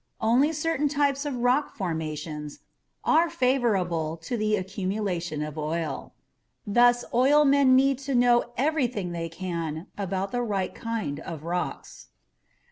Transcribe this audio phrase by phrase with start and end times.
[0.19, 2.61] Only certain types of rock formations
[3.03, 6.15] are favorable to the accumulation of oil.
[6.65, 12.07] Thus, oilmen need to know everything they can about the right kind of rocks.